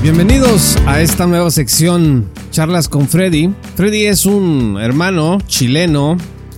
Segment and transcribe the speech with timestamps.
[0.00, 3.52] Bienvenidos a esta nueva sección Charlas con Freddy.
[3.74, 6.16] Freddy es un hermano chileno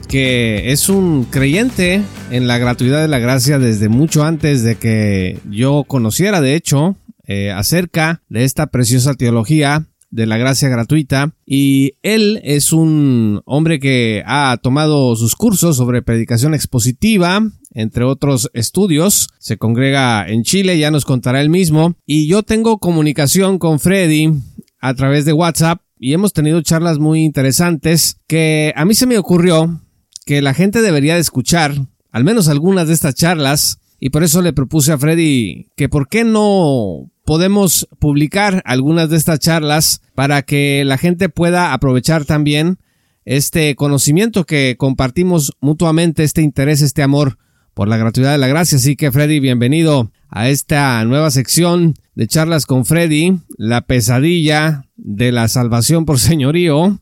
[0.09, 5.41] que es un creyente en la gratuidad de la gracia desde mucho antes de que
[5.49, 11.95] yo conociera, de hecho, eh, acerca de esta preciosa teología de la gracia gratuita y
[12.03, 17.41] él es un hombre que ha tomado sus cursos sobre predicación expositiva,
[17.73, 19.29] entre otros estudios.
[19.39, 21.95] Se congrega en Chile, ya nos contará él mismo.
[22.07, 24.33] Y yo tengo comunicación con Freddy
[24.81, 29.19] a través de WhatsApp y hemos tenido charlas muy interesantes que a mí se me
[29.19, 29.83] ocurrió
[30.25, 31.75] que la gente debería de escuchar
[32.11, 36.09] al menos algunas de estas charlas y por eso le propuse a Freddy que por
[36.09, 42.79] qué no podemos publicar algunas de estas charlas para que la gente pueda aprovechar también
[43.27, 47.39] este conocimiento que compartimos mutuamente, este interés, este amor
[47.75, 48.77] por la gratuidad de la gracia.
[48.77, 55.33] Así que Freddy, bienvenido a esta nueva sección de charlas con Freddy, la pesadilla de
[55.33, 57.01] la salvación por señorío.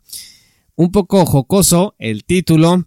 [0.77, 2.85] Un poco jocoso el título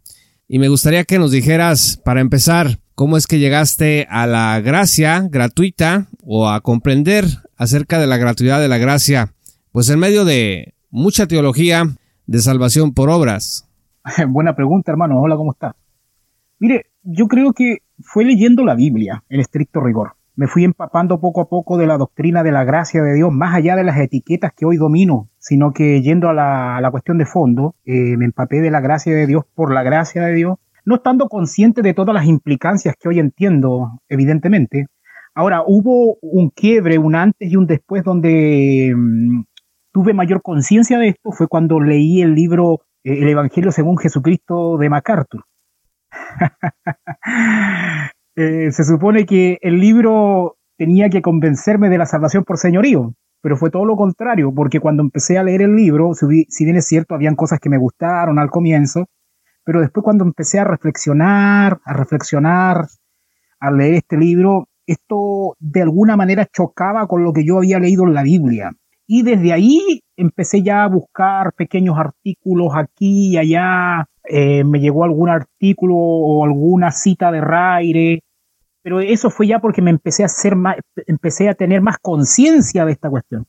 [0.47, 5.25] y me gustaría que nos dijeras, para empezar, cómo es que llegaste a la gracia
[5.29, 9.33] gratuita o a comprender acerca de la gratuidad de la gracia,
[9.71, 11.85] pues en medio de mucha teología
[12.27, 13.69] de salvación por obras.
[14.27, 15.21] Buena pregunta, hermano.
[15.21, 15.73] Hola, ¿cómo estás?
[16.59, 20.13] Mire, yo creo que fue leyendo la Biblia en estricto rigor.
[20.35, 23.53] Me fui empapando poco a poco de la doctrina de la gracia de Dios, más
[23.53, 27.75] allá de las etiquetas que hoy domino, sino que yendo a la, cuestión de fondo,
[27.85, 31.27] eh, me empapé de la gracia de Dios por la gracia de Dios, no estando
[31.27, 34.87] consciente de todas las implicancias que hoy entiendo, evidentemente.
[35.35, 39.43] Ahora, hubo un quiebre, un antes y un después donde mm,
[39.91, 44.77] tuve mayor conciencia de esto, fue cuando leí el libro eh, El Evangelio según Jesucristo
[44.77, 45.43] de MacArthur.
[48.37, 53.57] Eh, se supone que el libro tenía que convencerme de la salvación por señorío, pero
[53.57, 57.13] fue todo lo contrario, porque cuando empecé a leer el libro, si bien es cierto,
[57.13, 59.05] habían cosas que me gustaron al comienzo,
[59.65, 62.85] pero después cuando empecé a reflexionar, a reflexionar,
[63.59, 68.05] a leer este libro, esto de alguna manera chocaba con lo que yo había leído
[68.05, 68.71] en la Biblia.
[69.13, 74.07] Y desde ahí empecé ya a buscar pequeños artículos aquí y allá.
[74.23, 78.23] Eh, me llegó algún artículo o alguna cita de Raire.
[78.81, 80.77] Pero eso fue ya porque me empecé a hacer más,
[81.07, 83.45] empecé a tener más conciencia de esta cuestión.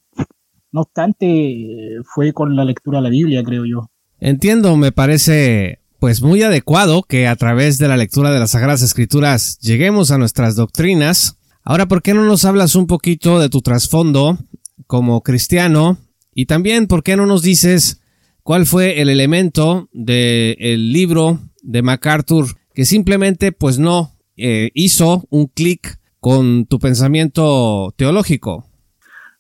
[0.73, 3.89] No obstante, fue con la lectura de la Biblia, creo yo.
[4.19, 8.83] Entiendo, me parece pues muy adecuado que a través de la lectura de las Sagradas
[8.83, 11.39] Escrituras lleguemos a nuestras doctrinas.
[11.63, 14.39] Ahora, ¿por qué no nos hablas un poquito de tu trasfondo
[14.87, 15.99] como cristiano
[16.35, 18.01] y también, ¿por qué no nos dices
[18.43, 25.47] cuál fue el elemento del libro de MacArthur que simplemente pues no eh, hizo un
[25.47, 28.67] clic con tu pensamiento teológico?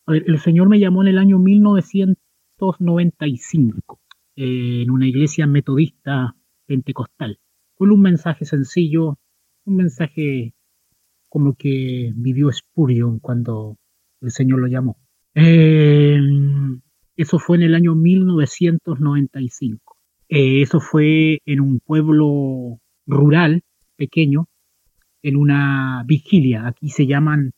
[0.09, 4.03] el Señor me llamó en el año 1995
[4.37, 7.39] en una iglesia metodista pentecostal.
[7.77, 9.19] Fue un mensaje sencillo,
[9.65, 10.55] un mensaje
[11.29, 13.79] como que vivió Spurion cuando
[14.21, 14.99] el Señor lo llamó.
[15.35, 16.19] Eh,
[17.17, 19.97] eso fue en el año 1995.
[20.29, 23.63] Eh, eso fue en un pueblo rural,
[23.97, 24.47] pequeño,
[25.23, 26.67] en una vigilia.
[26.67, 27.53] Aquí se llaman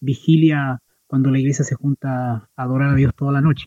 [0.00, 3.66] vigilia cuando la iglesia se junta a adorar a Dios toda la noche.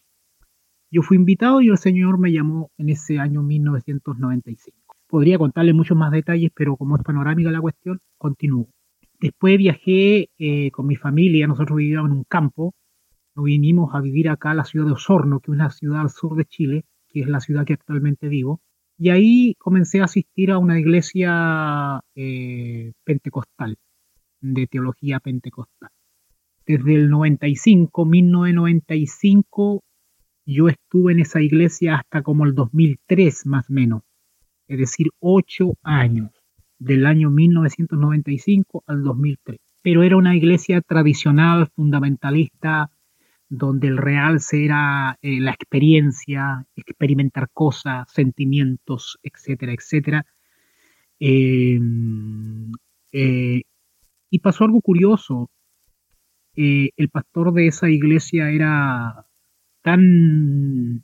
[0.90, 4.96] Yo fui invitado y el Señor me llamó en ese año 1995.
[5.08, 8.70] Podría contarle muchos más detalles, pero como es panorámica la cuestión, continúo.
[9.20, 12.74] Después viajé eh, con mi familia, nosotros vivíamos en un campo
[13.36, 16.10] nos vinimos a vivir acá a la ciudad de Osorno, que es una ciudad al
[16.10, 18.62] sur de Chile, que es la ciudad que actualmente vivo.
[18.98, 23.78] Y ahí comencé a asistir a una iglesia eh, pentecostal,
[24.42, 25.90] de teología pentecostal.
[26.66, 29.84] Desde el 95, 1995,
[30.46, 34.04] yo estuve en esa iglesia hasta como el 2003 más o menos,
[34.68, 36.32] es decir, ocho años,
[36.80, 39.58] del año 1995 al 2003.
[39.82, 42.90] Pero era una iglesia tradicional, fundamentalista,
[43.56, 50.26] donde el real era eh, la experiencia, experimentar cosas, sentimientos, etcétera, etcétera.
[51.20, 52.72] Em,
[53.12, 53.62] eh,
[54.30, 55.50] y pasó algo curioso.
[56.56, 59.26] eh, el pastor de esa iglesia era
[59.84, 61.04] tan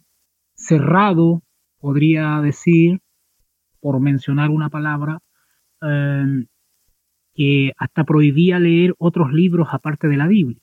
[0.56, 1.44] cerrado,
[1.80, 3.00] podría decir,
[3.82, 5.20] por mencionar una palabra,
[5.82, 6.48] em,
[7.34, 10.62] que hasta prohibía leer otros libros aparte de la Biblia.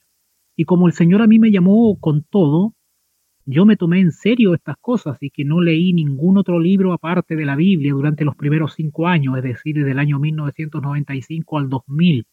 [0.57, 2.75] Y como el Señor a mí me llamó con todo,
[3.45, 7.37] yo me tomé en serio estas cosas y que no leí ningún otro libro aparte
[7.37, 11.69] de la Biblia durante los primeros cinco años, es decir, desde el año 1995 al
[11.69, 12.27] 2000.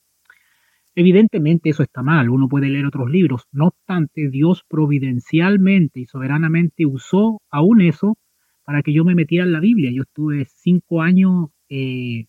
[0.95, 6.85] Evidentemente eso está mal, uno puede leer otros libros, no obstante, Dios providencialmente y soberanamente
[6.85, 8.17] usó aún eso
[8.63, 9.91] para que yo me metiera en la Biblia.
[9.91, 12.25] Yo estuve cinco años eh,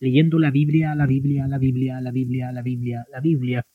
[0.00, 3.66] leyendo la Biblia, la Biblia, la Biblia, la Biblia, la Biblia, la Biblia.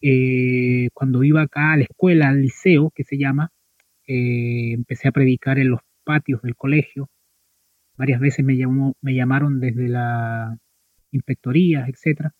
[0.00, 3.50] Eh, cuando iba acá a la escuela, al liceo, que se llama,
[4.06, 7.08] eh, empecé a predicar en los patios del colegio.
[7.96, 10.56] Varias veces me, llamó, me llamaron desde la
[11.12, 12.30] inspectoría, etc.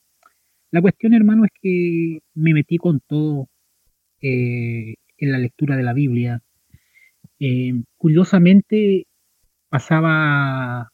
[0.70, 3.48] La cuestión, hermano, es que me metí con todo
[4.20, 4.96] en
[5.32, 6.42] la lectura de la Biblia,
[7.38, 9.06] eh, curiosamente
[9.68, 10.90] pasaba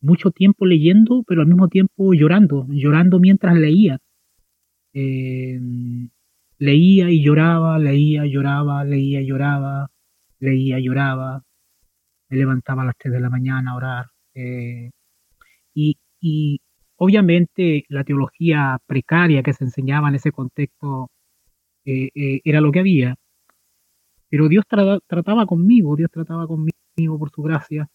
[0.00, 3.98] mucho tiempo leyendo, pero al mismo tiempo llorando, llorando mientras leía.
[4.92, 5.58] Eh,
[6.58, 9.90] leía y lloraba, leía, lloraba, leía, lloraba,
[10.40, 11.42] leía, lloraba.
[12.28, 14.06] Me levantaba a las 3 de la mañana a orar.
[14.34, 14.90] Eh,
[15.74, 16.60] y, y,
[16.96, 21.10] obviamente la teología precaria que se enseñaba en ese contexto
[21.84, 23.16] era lo que había.
[24.28, 24.64] Pero Dios
[25.06, 27.88] trataba conmigo, Dios trataba conmigo por su gracia.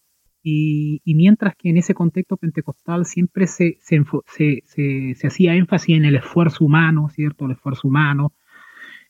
[0.48, 6.64] Y, mientras que en ese contexto pentecostal siempre se, se, hacía énfasis en el esfuerzo
[6.64, 7.46] humano, ¿cierto?
[7.46, 8.32] El esfuerzo humano,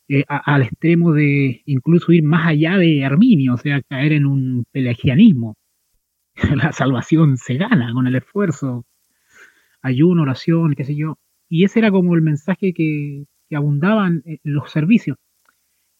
[0.08, 4.64] eh, al extremo de incluso ir más allá de Arminio, o sea, caer en un
[4.72, 5.58] pelagianismo.
[6.56, 8.86] La salvación se gana con el esfuerzo,
[9.82, 11.18] ayuno, oración, qué sé yo.
[11.50, 15.18] Y ese era como el mensaje que, que abundaba en los servicios.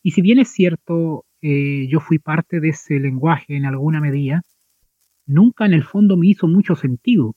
[0.03, 4.41] Y si bien es cierto, eh, yo fui parte de ese lenguaje en alguna medida,
[5.27, 7.35] nunca en el fondo me hizo mucho sentido.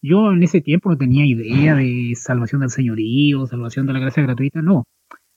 [0.00, 4.22] Yo en ese tiempo no tenía idea de salvación del señorío, salvación de la gracia
[4.22, 4.84] gratuita, no.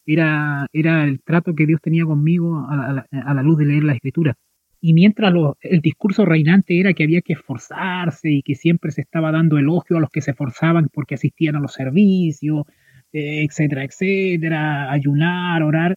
[0.06, 4.36] Era, era el trato que Dios tenía conmigo a la, luz de leer la escritura.
[4.80, 9.32] Y mientras el discurso reinante era que había que esforzarse y que siempre se estaba
[9.32, 12.66] dando elogio a los que se esforzaban porque asistían a los servicios,
[13.12, 15.96] etcétera, etcétera, ayunar, orar,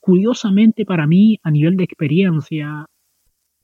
[0.00, 2.86] curiosamente para mí, a nivel de experiencia,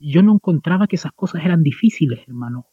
[0.01, 2.67] yo no encontraba que esas cosas eran difíciles, hermano.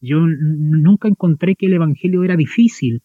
[0.00, 3.02] Yo nunca encontré que el Evangelio era difícil.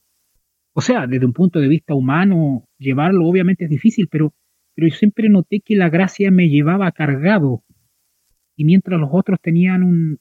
[0.73, 4.33] O sea, desde un punto de vista humano, llevarlo obviamente es difícil, pero,
[4.75, 7.63] pero yo siempre noté que la gracia me llevaba cargado.
[8.55, 10.19] Y mientras los otros tenían un,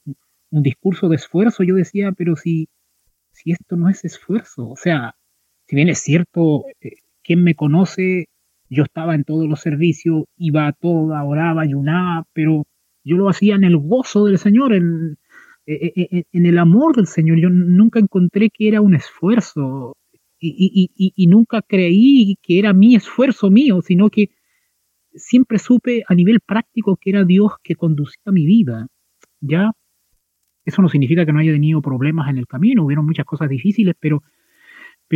[0.51, 2.69] un discurso de esfuerzo, yo decía, pero si,
[3.31, 5.15] si esto no es esfuerzo, o sea,
[5.67, 8.27] si bien es cierto, eh, quien me conoce
[8.69, 12.65] yo estaba en todos los servicios, iba a toda, oraba, ayunaba, pero
[13.03, 15.17] yo lo hacía en el gozo del Señor, en,
[15.65, 17.39] en, el amor del Señor.
[17.39, 19.95] Yo nunca encontré que era un esfuerzo
[20.39, 24.29] y, nunca creí que era mi esfuerzo mío, sino que
[25.13, 28.87] siempre supe a nivel práctico que era Dios que conducía mi vida.
[29.39, 29.71] Ya,
[30.65, 33.95] eso no significa que no haya tenido problemas en el camino, hubieron muchas cosas difíciles,
[33.99, 34.21] pero,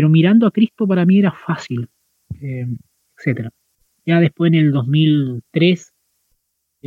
[0.09, 1.89] mirando a Cristo para mí era fácil.
[2.41, 2.67] Eh,
[3.17, 3.49] etcétera.
[4.05, 5.96] Ya después en el 2003 eh,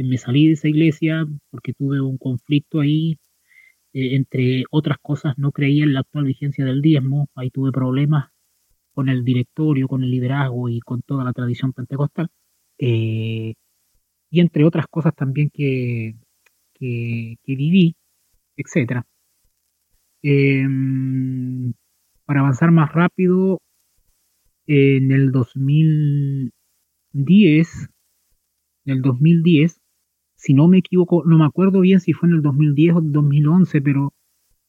[0.04, 3.18] me salí de esa iglesia porque tuve un conflicto ahí.
[3.92, 7.28] Eh, entre otras cosas, no creía en la actual vigencia del diezmo.
[7.34, 8.30] Ahí tuve problemas
[8.92, 12.28] con el directorio, con el liderazgo y con toda la tradición pentecostal.
[12.78, 13.54] Eh,
[14.30, 16.14] y entre otras cosas también que,
[16.74, 17.94] que, viví,
[18.56, 19.06] etcétera.
[20.22, 21.72] Em,
[22.24, 23.60] para avanzar más rápido,
[24.66, 27.88] en el 2010,
[28.84, 29.79] en el 2010,
[30.40, 33.82] si no me equivoco, no me acuerdo bien si fue en el 2010 o 2011,
[33.82, 34.14] pero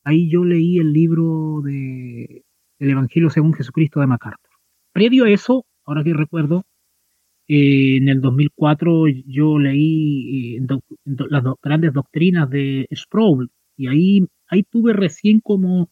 [0.04, 2.44] ahí yo leí el libro de
[2.78, 4.52] El Evangelio según Jesucristo de MacArthur.
[4.92, 6.66] Previo a eso, ahora que recuerdo,
[7.48, 10.68] eh, en el 2004 yo leí eh,
[11.06, 15.90] las grandes doctrinas de Sproul y ahí, ahí tuve recién como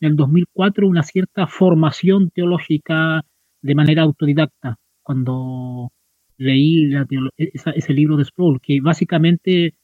[0.00, 3.26] en el 2004 una cierta formación teológica
[3.60, 5.92] de manera autodidacta cuando
[6.38, 6.90] leí
[7.36, 9.74] ese libro de Sproul, que básicamente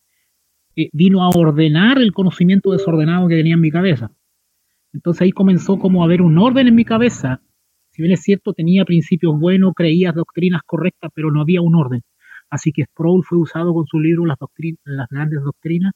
[0.76, 4.11] eh, vino a ordenar el conocimiento desordenado que tenía en mi cabeza.
[4.92, 7.40] Entonces ahí comenzó como a haber un orden en mi cabeza.
[7.90, 12.02] Si bien es cierto, tenía principios buenos, creía doctrinas correctas, pero no había un orden.
[12.50, 14.38] Así que Sproul fue usado con su libro Las,
[14.84, 15.92] las grandes doctrinas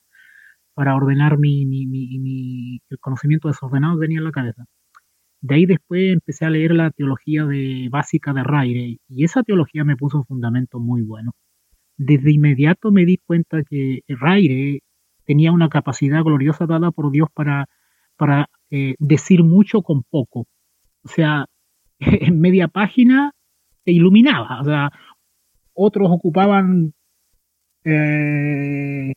[0.75, 4.65] para ordenar mi, mi, mi, el conocimiento desordenado que tenía en la cabeza.
[5.41, 9.85] De ahí después empecé a leer la teología de, básica de Raire y esa teología
[9.85, 11.33] me puso un fundamento muy bueno.
[11.97, 14.81] Desde inmediato me di cuenta que Raire
[15.25, 17.67] tenía una capacidad gloriosa dada por Dios para,
[18.17, 20.47] para eh, decir mucho con poco.
[21.03, 21.47] O sea,
[22.01, 23.33] en media página
[23.85, 24.61] te iluminaba.
[24.61, 24.91] O sea,
[25.73, 26.95] otros ocupaban
[27.85, 29.13] eh,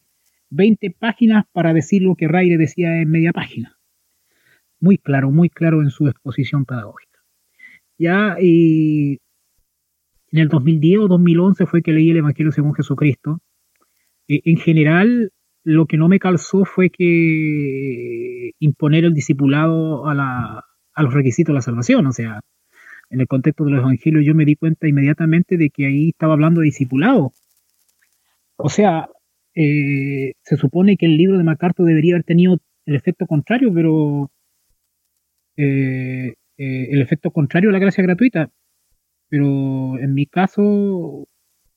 [0.49, 3.80] 20 páginas para decir lo que Raire decía en media página.
[4.81, 7.19] Muy claro, muy claro en su exposición pedagógica.
[7.97, 9.19] Ya en
[10.31, 13.39] el 2010 o 2011 fue que leí el Evangelio según Jesucristo.
[14.27, 15.31] E, en general,
[15.63, 21.57] lo que no me calzó fue que imponer el discipulado a, a los requisitos de
[21.57, 22.07] la salvación.
[22.07, 22.41] O sea,
[23.11, 26.33] en el contexto de los evangelios yo me di cuenta inmediatamente de que ahí estaba
[26.33, 27.33] hablando de discipulado.
[28.55, 29.09] O sea,
[29.53, 34.31] eh, se supone que el libro de MacArthur debería haber tenido el efecto contrario, pero
[35.61, 38.49] eh, eh, el efecto contrario a la gracia gratuita.
[39.29, 41.27] Pero en mi caso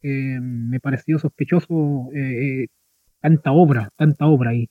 [0.02, 2.10] me pareció sospechoso
[3.20, 4.68] tanta obra, tanta obra ahí.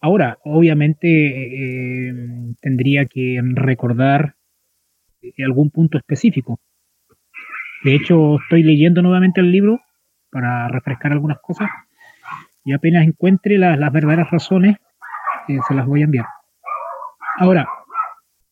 [0.00, 2.14] Ahora, obviamente
[2.62, 4.36] tendría que recordar
[5.44, 6.60] algún punto específico.
[7.84, 9.80] De hecho, estoy leyendo nuevamente el libro
[10.30, 11.68] para refrescar algunas cosas
[12.64, 14.76] y apenas encuentre las, verdaderas razones,
[15.48, 16.26] eh, se las voy a enviar.
[17.38, 17.68] Ahora,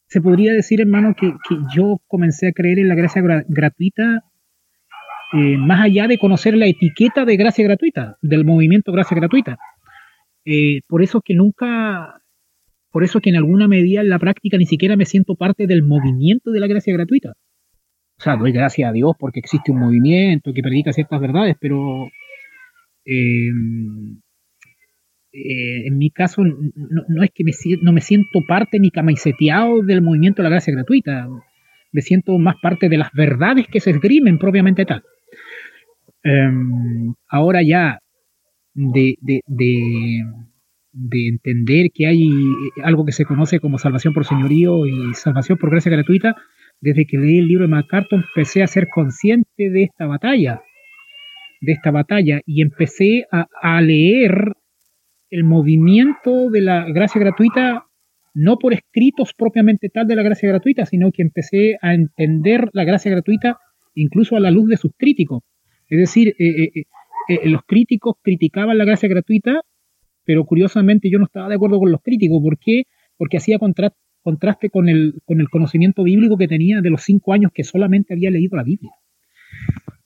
[0.06, 1.32] se podría decir, hermano, que,
[1.74, 4.22] yo comencé a creer en la gracia gratuita
[5.32, 9.58] eh, más allá de conocer la etiqueta de gracia gratuita, del movimiento gracia gratuita.
[10.44, 12.20] Eh, por eso que nunca,
[12.90, 15.82] por eso que en alguna medida en la práctica ni siquiera me siento parte del
[15.82, 17.32] movimiento de la gracia gratuita.
[18.16, 22.06] O sea, doy gracias a Dios porque existe un movimiento que predica ciertas verdades, pero
[23.04, 23.50] eh,
[25.34, 30.02] eh, en mi caso no, es que me, no me siento parte ni camiseteado del
[30.02, 31.28] movimiento de la gracia gratuita.
[31.92, 35.02] Me siento más parte de las verdades que se esgrimen propiamente tal.
[36.22, 37.98] Em, ahora ya
[38.74, 39.40] de, de,
[40.92, 42.30] de entender que hay
[42.84, 46.36] algo que se conoce como salvación por señorío y salvación por gracia gratuita,
[46.80, 50.62] desde que leí el libro de MacArthur empecé a ser consciente de esta batalla,
[51.60, 54.52] de esta batalla, y empecé a, leer
[55.30, 57.86] el movimiento de la gracia gratuita,
[58.34, 62.84] no por escritos propiamente tal de la gracia gratuita, sino que empecé a entender la
[62.84, 63.58] gracia gratuita
[63.94, 65.42] incluso a la luz de sus críticos.
[65.88, 66.84] Es decir, eh, eh,
[67.28, 69.60] eh, los críticos criticaban la gracia gratuita,
[70.24, 72.40] pero curiosamente yo no estaba de acuerdo con los críticos.
[72.42, 72.84] ¿Por qué?
[73.16, 77.52] Porque hacía contraste con el, con el conocimiento bíblico que tenía de los cinco años
[77.54, 78.92] que solamente había leído la Biblia.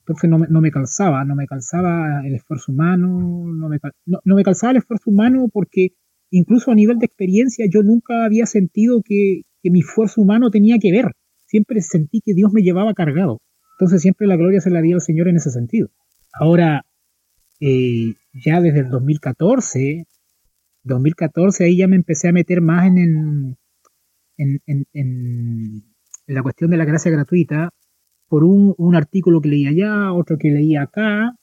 [0.09, 4.35] Entonces no me, no me calzaba, no me calzaba el esfuerzo humano, no me, no,
[4.35, 5.89] me calzaba el esfuerzo humano porque
[6.31, 10.77] incluso a nivel de experiencia yo nunca había sentido que, que, mi esfuerzo humano tenía
[10.81, 11.11] que ver.
[11.45, 13.39] Siempre sentí que Dios me llevaba cargado.
[13.77, 15.89] Entonces siempre la gloria se la di al Señor en ese sentido.
[16.33, 16.85] Ahora,
[17.59, 20.07] eh, ya desde el 2014,
[20.85, 22.97] 2014 ahí ya me empecé a meter más en,
[24.37, 24.61] el,
[24.93, 25.83] en,
[26.25, 27.69] la cuestión de la gracia gratuita
[28.29, 31.35] por un, artículo que leí allá, otro que leí acá.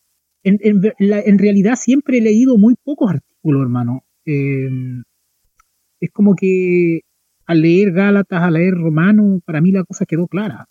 [0.43, 4.05] En, realidad siempre he leído muy pocos artículos, hermano.
[4.25, 4.69] Eh,
[6.00, 7.00] es como que
[7.47, 10.66] al leer Gálatas, al leer Romano, para mí la cosa quedó clara.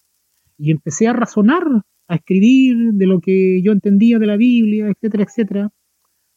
[0.57, 1.63] Y empecé a razonar,
[2.07, 5.69] a escribir de lo que yo entendía de la Biblia, etcétera, etcétera,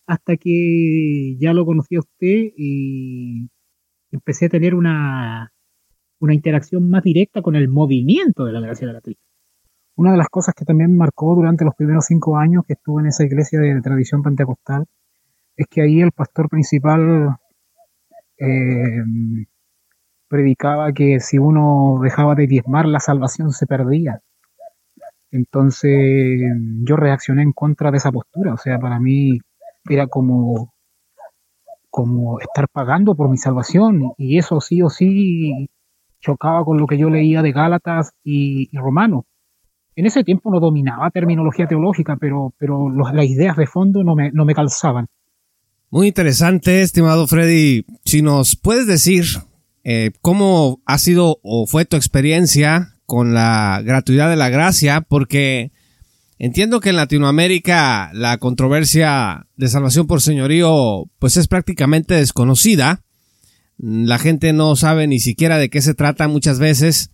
[0.06, 3.48] hasta que ya lo conocí a usted y
[4.10, 5.52] empecé a tener una,
[6.20, 9.27] una interacción más directa con el movimiento de la gracia gratuita.
[9.98, 13.08] Una de las cosas que también marcó durante los primeros cinco años que estuve en
[13.08, 14.86] esa iglesia de tradición pentecostal
[15.56, 17.36] es que ahí el pastor principal
[18.38, 19.02] eh,
[20.28, 24.20] predicaba que si uno dejaba de diezmar la salvación se perdía.
[25.32, 26.40] Entonces
[26.84, 29.40] yo reaccioné en contra de esa postura, o sea, para mí
[29.90, 30.72] era como,
[31.90, 35.68] como estar pagando por mi salvación y eso sí o sí
[36.20, 39.24] chocaba con lo que yo leía de Gálatas y, Romanos.
[39.98, 44.30] En ese tiempo no dominaba terminología teológica, pero, pero las ideas de fondo no me,
[44.30, 45.08] no me calzaban.
[45.90, 47.84] Muy interesante, estimado Freddy.
[48.04, 49.24] Si nos puedes decir
[49.82, 55.72] eh, cómo ha sido o fue tu experiencia con la gratuidad de la gracia, porque
[56.38, 63.02] entiendo que en Latinoamérica la controversia de salvación por señorío pues es prácticamente desconocida
[63.78, 67.10] la gente no sabe ni siquiera de qué se trata muchas veces.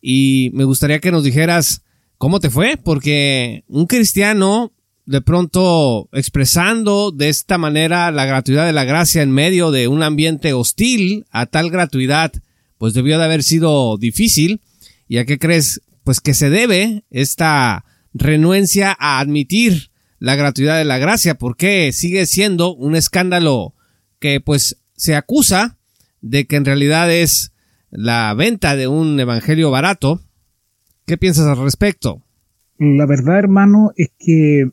[0.00, 1.82] Y me gustaría que nos dijeras
[2.18, 4.72] cómo te fue, porque un cristiano
[5.06, 10.02] de pronto expresando de esta manera la gratuidad de la gracia en medio de un
[10.02, 12.32] ambiente hostil a tal gratuidad,
[12.78, 14.60] pues debió de haber sido difícil.
[15.08, 15.82] ¿Y a qué crees?
[16.02, 22.26] Pues que se debe esta renuencia a admitir la gratuidad de la gracia, porque sigue
[22.26, 23.74] siendo un escándalo
[24.18, 25.78] que pues se acusa
[26.20, 27.52] de que en realidad es
[27.90, 30.22] la venta de un evangelio barato.
[31.06, 32.20] ¿Qué piensas al respecto?
[32.78, 34.68] La verdad, hermano, es que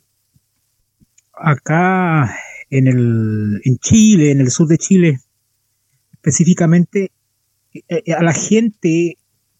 [1.32, 2.36] acá
[2.72, 5.20] en, el, en Chile, en el sur de Chile,
[6.12, 7.12] específicamente,
[7.72, 9.20] eh, eh, a la gente,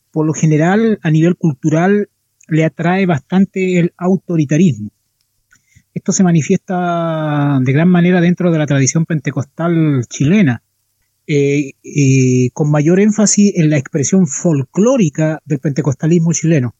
[0.10, 2.10] por lo general, a nivel cultural,
[2.48, 4.90] le atrae bastante el autoritarismo.
[5.94, 10.63] Esto se manifiesta de gran manera dentro de la tradición pentecostal chilena,
[11.28, 16.76] eh, con mayor énfasis en la expresión folclórica del pentecostalismo chileno.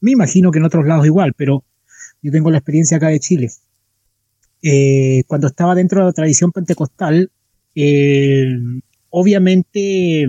[0.00, 1.64] Me imagino que en otros lados igual, pero
[2.22, 3.48] yo tengo la experiencia acá de Chile.
[4.62, 7.30] Eh, cuando estaba dentro de la tradición pentecostal,
[7.74, 8.56] eh,
[9.10, 10.26] obviamente,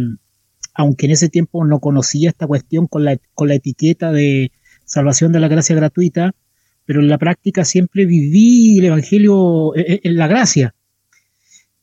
[0.75, 4.51] aunque en ese tiempo no conocía esta cuestión con la, con la etiqueta de
[4.85, 6.35] salvación de la gracia gratuita,
[6.85, 10.75] pero en la práctica siempre viví el Evangelio eh, en, la gracia.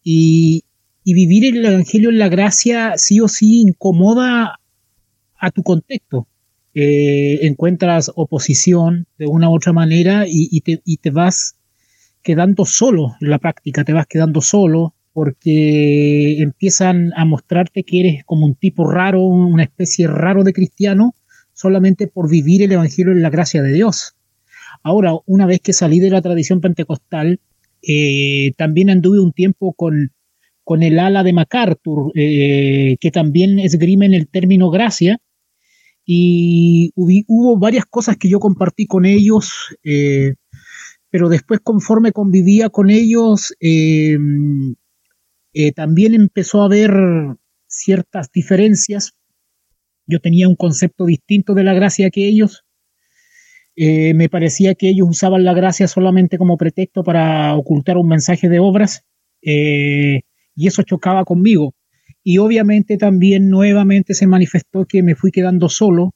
[0.02, 0.64] Y,
[1.06, 4.58] y, vivir el Evangelio en la gracia sí o sí incomoda
[5.38, 6.26] a tu contexto.
[6.74, 11.56] encuentras oposición de una u otra manera y, y, te, y te vas
[12.22, 18.24] quedando solo en la práctica, te vas quedando solo porque empiezan a mostrarte que eres
[18.24, 21.14] como un tipo raro, una especie raro de cristiano,
[21.54, 24.14] solamente por vivir el Evangelio en la gracia de Dios.
[24.82, 27.40] Ahora, una vez que salí de la tradición pentecostal,
[27.80, 30.12] eh, también anduve un tiempo con,
[30.66, 35.20] con el ala de MacArthur, eh, que también esgrime en el término gracia,
[36.04, 39.52] y hubo, varias cosas que yo compartí con ellos.
[39.84, 40.34] Eh,
[41.08, 44.16] pero después conforme convivía con ellos, eh,
[45.76, 46.90] también empezó a haber
[47.68, 49.12] ciertas diferencias.
[50.04, 52.64] Yo tenía un concepto distinto de la gracia que ellos.
[53.76, 58.58] Me parecía que ellos usaban la gracia solamente como pretexto para ocultar un mensaje de
[58.58, 59.04] obras
[60.56, 61.74] y eso chocaba conmigo.
[62.24, 66.12] Y obviamente también nuevamente se manifestó que me fui quedando solo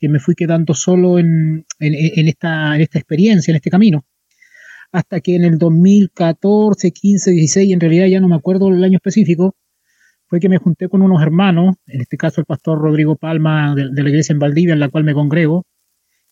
[0.00, 4.04] que me fui quedando solo en, esta, en esta experiencia, en este camino.
[4.92, 8.96] Hasta que en el 2014, 15, 16, en realidad ya no me acuerdo el año
[8.96, 9.54] específico,
[10.26, 14.02] fue que me junté con unos hermanos, en este caso el pastor Rodrigo Palma de,
[14.02, 15.66] la iglesia en Valdivia, en la cual me congrego,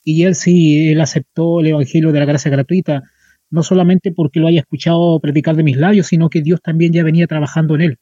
[0.02, 3.02] y él sí, él aceptó el Evangelio de la gracia gratuita,
[3.50, 7.02] no solamente porque lo haya escuchado predicar de mis labios, sino que Dios también ya
[7.02, 7.98] venía trabajando en él.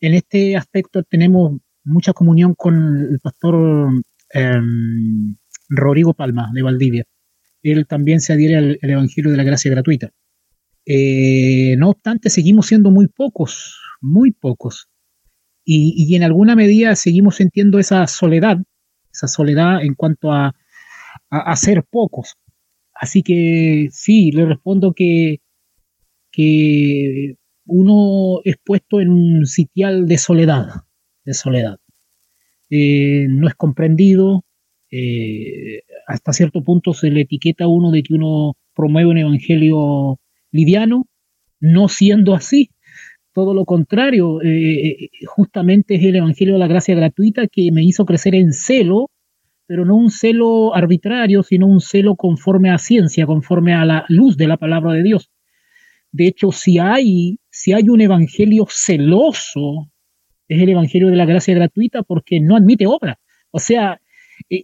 [0.00, 2.74] En este aspecto tenemos mucha comunión con
[3.10, 5.36] el pastor Em,
[5.68, 7.04] Rodrigo Palma, de Valdivia.
[7.62, 10.10] Él también se adhiere al, Evangelio de la Gracia Gratuita.
[10.84, 14.88] Eh, no obstante, seguimos siendo muy pocos, muy pocos.
[15.64, 18.58] Y, en alguna medida seguimos sintiendo esa soledad,
[19.12, 20.54] esa soledad en cuanto a,
[21.30, 22.36] a, ser pocos.
[23.00, 25.40] Así que sí, le respondo que,
[26.30, 30.66] que uno es puesto en un sitial de soledad,
[31.24, 31.78] de soledad.
[32.70, 34.44] Eh, no es comprendido,
[34.90, 40.20] eh, hasta cierto punto se le etiqueta a uno de que uno promueve un evangelio
[40.52, 41.06] liviano,
[41.60, 42.70] no siendo así.
[43.32, 48.06] Todo lo contrario, eh, justamente es el Evangelio de la Gracia Gratuita que me hizo
[48.06, 49.10] crecer en celo,
[49.66, 54.36] pero no un celo arbitrario, sino un celo conforme a ciencia, conforme a la luz
[54.36, 55.30] de la palabra de Dios.
[56.12, 59.90] De hecho, si hay, si hay un evangelio celoso
[60.48, 63.18] es el Evangelio de la Gracia Gratuita porque no admite obra.
[63.50, 64.00] O sea,
[64.48, 64.62] eh,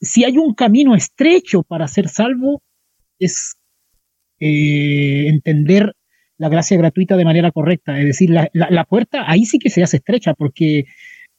[0.00, 2.62] si hay un camino estrecho para ser salvo,
[3.18, 3.56] es
[4.38, 5.94] eh, entender
[6.38, 7.98] la gracia gratuita de manera correcta.
[7.98, 10.84] Es decir, la, puerta ahí sí que se hace estrecha porque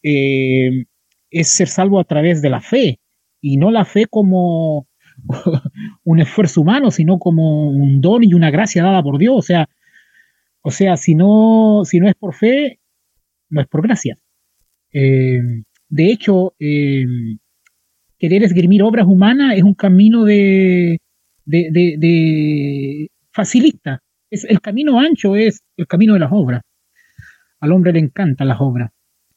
[0.03, 0.85] eh,
[1.31, 2.99] es ser salvo a través de la fe
[3.41, 4.87] y no la fe como
[6.03, 9.35] un esfuerzo humano, sino como un don y una gracia dada por Dios.
[9.35, 9.69] O sea,
[10.61, 12.79] o sea, si no, si no es por fe,
[13.49, 14.17] no es por gracia.
[14.93, 15.41] Eh,
[15.89, 17.05] de hecho, eh,
[18.17, 20.99] querer esgrimir obras humanas es un camino de,
[21.45, 24.01] de, facilista.
[24.29, 26.61] Es, el camino ancho es el camino de las obras.
[27.59, 28.91] Al hombre le encantan las obras.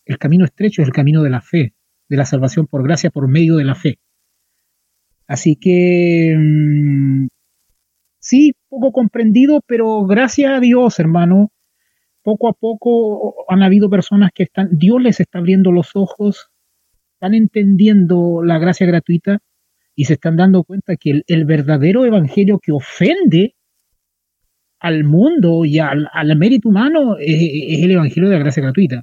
[0.05, 1.74] El camino estrecho es el camino de la fe,
[2.09, 3.99] de la salvación por gracia por medio de la fe.
[5.27, 7.29] Así que mm,
[8.19, 11.51] sí, poco comprendido, pero gracias a Dios, hermano,
[12.23, 16.49] poco a poco han habido personas que están, Dios les está abriendo los ojos,
[17.15, 19.39] están entendiendo la gracia gratuita
[19.95, 23.55] y se están dando cuenta que el, verdadero evangelio que ofende
[24.81, 29.03] al mundo y al, mérito humano es, el evangelio de la gracia gratuita.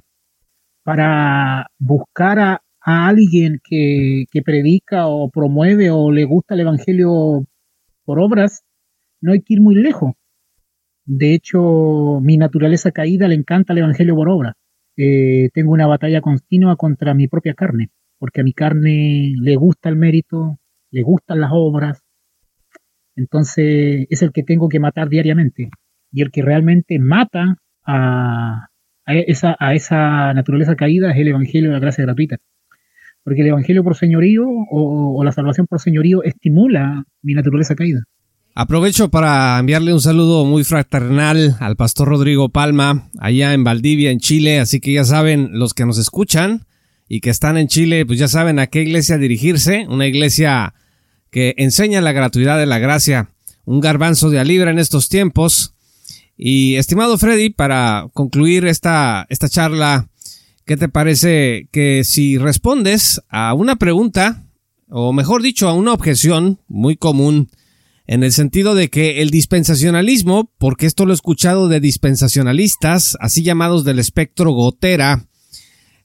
[0.84, 7.46] para buscar a, alguien que, predica o promueve o le gusta el Evangelio
[8.04, 8.64] por obras,
[9.20, 10.12] no hay que ir muy lejos.
[11.04, 14.54] De hecho, mi naturaleza caída le encanta el Evangelio por obra.
[14.96, 19.88] Eh, tengo una batalla continua contra mi propia carne, porque a mi carne le gusta
[19.88, 20.58] el mérito,
[20.90, 22.02] le gustan las obras,
[23.16, 25.70] entonces es el que tengo que matar diariamente.
[26.10, 28.68] Y el que realmente mata a,
[29.06, 32.38] esa, a esa naturaleza caída es el Evangelio de la gracia gratuita.
[33.24, 38.02] Porque el Evangelio por señorío o la salvación por señorío estimula mi naturaleza caída.
[38.54, 44.18] Aprovecho para enviarle un saludo muy fraternal al pastor Rodrigo Palma, allá en Valdivia, en
[44.18, 46.66] Chile, así que ya saben, los que nos escuchan
[47.08, 50.74] y que están en Chile, pues ya saben a qué iglesia dirigirse, una iglesia
[51.30, 53.30] que enseña la gratuidad de la gracia,
[53.64, 55.72] un garbanzo de a en estos tiempos.
[56.36, 60.08] Y estimado Freddy, para concluir esta, esta charla,
[60.72, 64.46] ¿qué te parece que si respondes a una pregunta,
[64.88, 67.50] o mejor dicho, a una objeción muy común,
[68.06, 73.42] en el sentido de que el dispensacionalismo, porque esto lo he escuchado de dispensacionalistas, así
[73.42, 75.26] llamados del espectro gotera,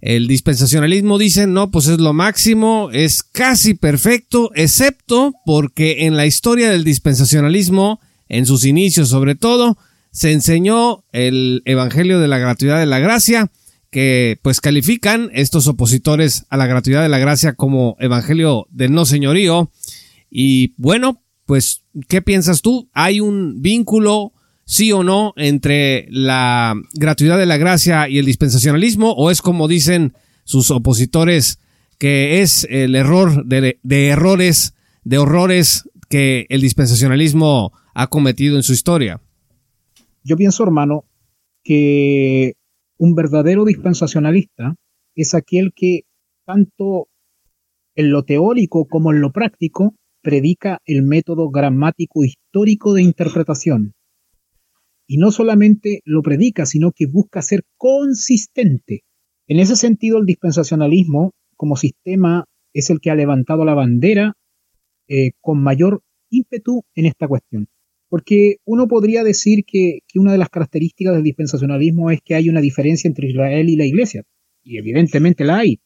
[0.01, 6.25] el dispensacionalismo dice, no, pues es lo máximo, es casi perfecto, excepto porque en la
[6.25, 9.77] historia del dispensacionalismo, en sus inicios sobre todo,
[10.11, 13.49] se enseñó el Evangelio de la gratuidad de la gracia,
[13.89, 19.05] que pues califican estos opositores a la gratuidad de la gracia como Evangelio del no
[19.05, 19.71] señorío.
[20.29, 22.89] Y bueno, pues, ¿qué piensas tú?
[22.93, 24.33] ¿Hay un vínculo,
[24.65, 29.13] sí o no, entre la gratuidad de la gracia y el dispensacionalismo?
[29.13, 31.59] ¿O es como dicen sus opositores,
[31.97, 38.73] que es el error de, errores, de horrores que el dispensacionalismo ha cometido en su
[38.73, 39.21] historia?
[40.25, 41.05] Yo pienso, hermano,
[41.63, 42.55] que
[42.97, 44.75] un verdadero dispensacionalista
[45.15, 46.01] es aquel que
[46.45, 47.07] tanto
[47.95, 53.93] en lo teórico como en lo práctico predica el método gramático histórico de interpretación.
[55.07, 59.03] Y no solamente lo predica, sino que busca ser consistente.
[59.47, 64.33] En ese sentido, el dispensacionalismo como sistema es el que ha levantado la bandera
[65.07, 67.67] eh, con mayor ímpetu en esta cuestión.
[68.09, 72.61] Porque uno podría decir que, una de las características del dispensacionalismo es que hay una
[72.61, 74.23] diferencia entre Israel y la iglesia.
[74.63, 75.79] Y evidentemente la hay.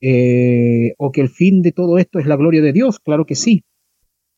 [0.00, 3.34] Eh, o que el fin de todo esto es la gloria de Dios, claro que
[3.34, 3.64] sí.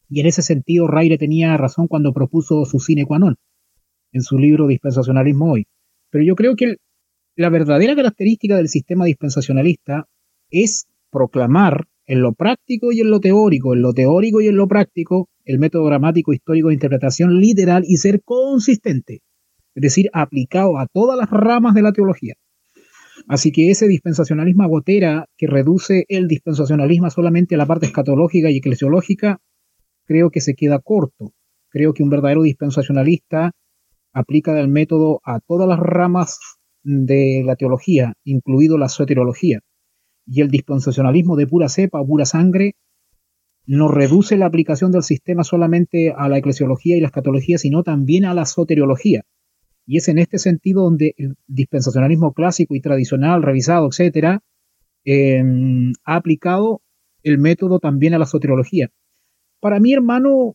[0.09, 3.37] Y en ese sentido, Raire tenía razón cuando propuso su sine qua non
[4.13, 5.67] en su libro Dispensacionalismo Hoy.
[6.11, 6.77] Pero yo creo que
[7.37, 10.09] la verdadera característica del sistema dispensacionalista
[10.51, 14.67] es proclamar en lo práctico y en lo teórico, en lo teórico y en lo
[14.67, 19.21] práctico, el método gramático histórico de interpretación literal y ser consistente,
[19.75, 22.33] es decir, aplicado a todas las ramas de la teología.
[23.29, 28.57] Así que ese dispensacionalismo agotera que reduce el dispensacionalismo solamente a la parte escatológica y
[28.57, 29.43] eclesiológica,
[30.07, 31.35] creo que se queda corto.
[31.69, 33.53] Creo que un verdadero dispensacionalista
[34.15, 36.39] aplica el método a todas las ramas
[36.83, 39.61] de la teología, incluido la soteriología.
[40.31, 42.75] Y el dispensacionalismo de pura cepa o pura sangre
[43.67, 48.25] no reduce la aplicación del sistema solamente a la eclesiología y la escatología, sino también
[48.25, 49.23] a la soteriología.
[49.87, 54.43] Y es en este sentido donde el dispensacionalismo clásico y tradicional, revisado, etcétera,
[55.05, 56.83] em, ha aplicado
[57.23, 58.91] el método también a la soteriología.
[59.61, 60.55] Para mí, hermano,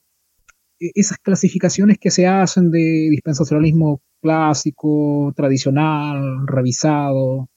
[0.79, 7.49] e-, esas clasificaciones que se hacen de dispensacionalismo clásico, tradicional, revisado,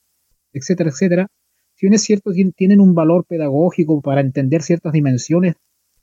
[0.52, 1.28] etcétera, etcétera,
[1.76, 5.54] si cierto, tienen un valor pedagógico para entender ciertas dimensiones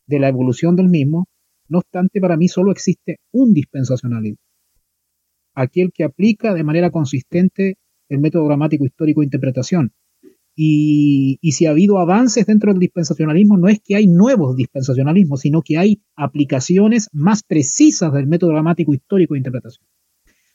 [0.05, 1.27] de la evolución del mismo,
[1.67, 4.37] no obstante, para mí solo existe un dispensacionalismo
[5.55, 7.77] aquel que aplica de manera consistente
[8.09, 9.93] el método gramático histórico de interpretación.
[10.55, 15.63] Y, si ha habido avances dentro del dispensacionalismo, no es que hay nuevos dispensacionalismos, sino
[15.63, 19.87] que hay aplicaciones más precisas del método gramático histórico de interpretación.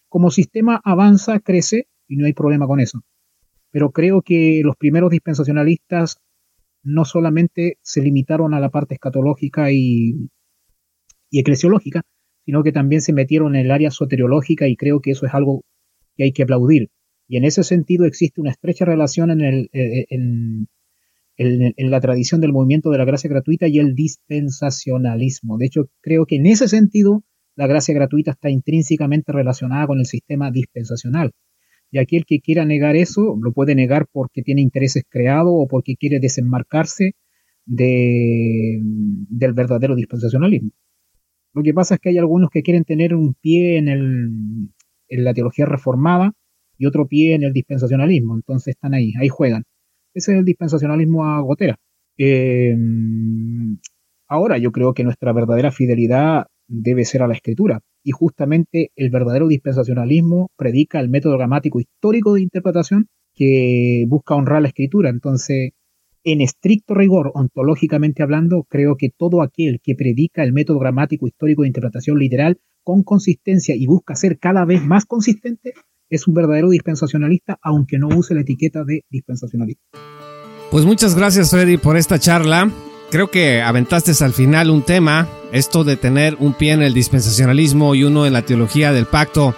[0.08, 3.02] Como sistema avanza, crece y no hay problema con eso.
[3.70, 6.18] Pero creo que los primeros dispensacionalistas
[6.82, 10.30] no solamente se limitaron a la parte escatológica y,
[11.30, 12.02] eclesiológica,
[12.44, 15.64] sino que también se metieron en el área soteriológica y creo que eso es algo
[16.16, 16.88] que hay que aplaudir.
[17.28, 20.68] Y en ese sentido existe una estrecha relación en, el, eh, en,
[21.36, 25.58] en, la tradición del movimiento de la gracia gratuita y el dispensacionalismo.
[25.58, 27.22] De hecho, creo que en ese sentido
[27.54, 31.32] la gracia gratuita está intrínsecamente relacionada con el sistema dispensacional.
[31.90, 35.96] Y aquel que quiera negar eso, lo puede negar porque tiene intereses creados o porque
[35.96, 37.12] quiere desenmarcarse
[37.64, 40.70] de, del verdadero dispensacionalismo.
[41.54, 44.28] Lo que pasa es que hay algunos que quieren tener un pie en, el,
[45.08, 46.32] en la teología reformada
[46.76, 48.36] y otro pie en el dispensacionalismo.
[48.36, 49.64] Entonces están ahí, ahí juegan.
[50.14, 51.76] Ese es el dispensacionalismo a gotera.
[52.18, 52.76] Eh,
[54.28, 57.80] ahora yo creo que nuestra verdadera fidelidad debe ser a la escritura.
[58.04, 64.62] Y justamente el verdadero dispensacionalismo predica el método gramático histórico de interpretación que busca honrar
[64.62, 65.10] la escritura.
[65.10, 65.72] Entonces,
[66.24, 71.62] en estricto rigor, ontológicamente hablando, creo que todo aquel que predica el método gramático histórico
[71.62, 75.74] de interpretación literal con consistencia y busca ser cada vez más consistente,
[76.10, 79.82] es un verdadero dispensacionalista, aunque no use la etiqueta de dispensacionalista.
[80.70, 82.70] Pues muchas gracias Freddy por esta charla.
[83.10, 87.94] Creo que aventaste al final un tema, esto de tener un pie en el dispensacionalismo
[87.94, 89.54] y uno en la teología del pacto.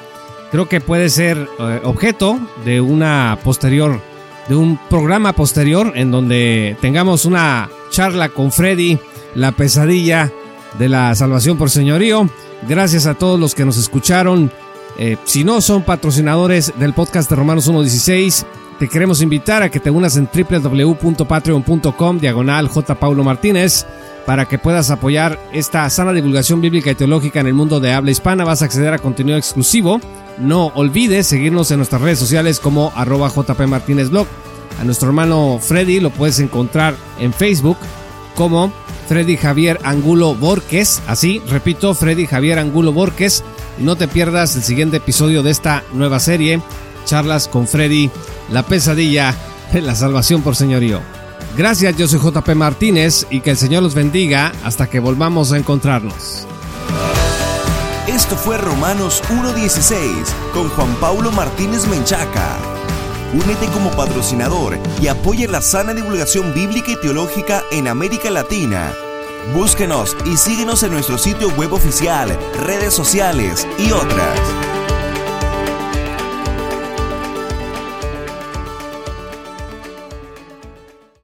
[0.51, 4.01] Creo que puede ser eh, objeto de una posterior,
[4.49, 8.99] de un programa posterior en donde tengamos una charla con Freddy,
[9.35, 10.33] la pesadilla
[10.79, 12.29] de la salvación por señorío.
[12.69, 14.51] Gracias a todos los que nos escucharon.
[14.99, 18.45] Eh, si no son patrocinadores del podcast de Romanos 1.16,
[18.79, 22.95] te queremos invitar a que te unas en www.patreon.com diagonal J.
[22.97, 23.87] Paulo Martínez
[24.31, 28.13] para que puedas apoyar esta sana divulgación bíblica y teológica en el mundo de habla
[28.13, 28.45] hispana.
[28.45, 30.01] Vas a acceder a contenido exclusivo.
[30.39, 34.09] No olvides seguirnos en nuestras redes sociales como arroba JP Martínez.
[34.81, 37.77] A nuestro hermano Freddy lo puedes encontrar en Facebook
[38.37, 38.73] como
[39.09, 41.03] Freddy Javier Angulo Borges.
[41.09, 43.43] Así, repito, Freddy Javier Angulo Borges.
[43.81, 46.61] Y no te pierdas el siguiente episodio de esta nueva serie,
[47.05, 48.13] Charlas con Freddy,
[48.49, 49.35] la pesadilla
[49.73, 51.20] de la salvación por señorío.
[51.57, 55.59] Gracias, yo soy JP Martínez y que el Señor los bendiga hasta que volvamos a
[55.59, 56.47] encontrarnos.
[58.07, 62.57] Esto fue Romanos 1.16 con Juan Paulo Martínez Menchaca.
[63.33, 68.93] Únete como patrocinador y apoya la sana divulgación bíblica y teológica en América Latina.
[69.55, 74.39] Búsquenos y síguenos en nuestro sitio web oficial, redes sociales y otras.